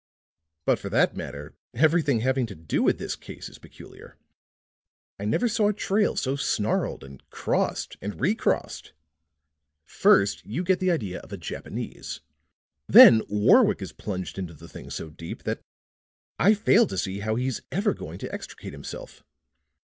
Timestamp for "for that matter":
0.79-1.53